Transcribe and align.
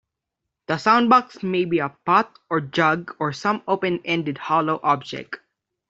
The 0.65 0.79
sound 0.79 1.09
box 1.11 1.43
may 1.43 1.63
be 1.65 1.77
a 1.77 1.89
pot 1.89 2.39
or 2.49 2.59
jug 2.59 3.15
or 3.19 3.31
some 3.33 3.61
open-ended 3.67 4.39
hollow 4.39 4.79
object. 4.81 5.35